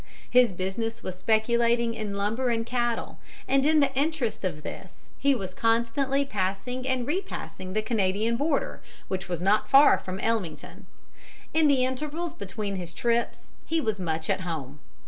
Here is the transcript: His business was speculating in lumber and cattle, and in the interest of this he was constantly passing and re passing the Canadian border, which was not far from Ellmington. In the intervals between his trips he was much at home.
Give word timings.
His 0.27 0.51
business 0.51 1.03
was 1.03 1.15
speculating 1.15 1.93
in 1.93 2.15
lumber 2.17 2.49
and 2.49 2.65
cattle, 2.65 3.19
and 3.47 3.63
in 3.67 3.81
the 3.81 3.93
interest 3.95 4.43
of 4.43 4.63
this 4.63 5.07
he 5.19 5.35
was 5.35 5.53
constantly 5.53 6.25
passing 6.25 6.87
and 6.87 7.05
re 7.05 7.21
passing 7.21 7.73
the 7.73 7.83
Canadian 7.83 8.35
border, 8.35 8.81
which 9.09 9.29
was 9.29 9.43
not 9.43 9.69
far 9.69 9.99
from 9.99 10.19
Ellmington. 10.19 10.87
In 11.53 11.67
the 11.67 11.85
intervals 11.85 12.33
between 12.33 12.77
his 12.77 12.93
trips 12.93 13.51
he 13.63 13.79
was 13.79 13.99
much 13.99 14.27
at 14.27 14.39
home. 14.41 14.79